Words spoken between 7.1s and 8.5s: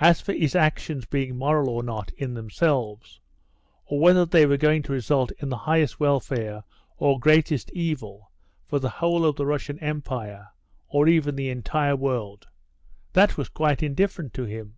greatest evil